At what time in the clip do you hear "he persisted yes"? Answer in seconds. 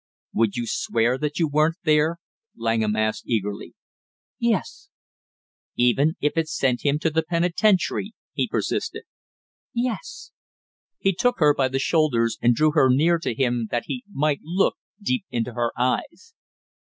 8.33-10.31